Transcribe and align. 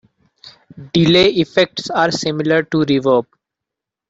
Delay 0.93 1.27
effects 1.33 1.91
are 1.91 2.09
similar 2.09 2.63
to 2.63 2.77
reverb. 2.79 3.27